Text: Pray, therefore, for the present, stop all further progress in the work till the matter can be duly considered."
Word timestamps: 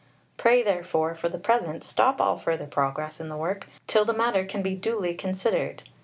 Pray, 0.35 0.63
therefore, 0.63 1.13
for 1.13 1.29
the 1.29 1.37
present, 1.37 1.83
stop 1.83 2.19
all 2.19 2.35
further 2.35 2.65
progress 2.65 3.19
in 3.21 3.29
the 3.29 3.37
work 3.37 3.67
till 3.85 4.03
the 4.03 4.13
matter 4.13 4.43
can 4.43 4.63
be 4.63 4.73
duly 4.73 5.13
considered." 5.13 5.83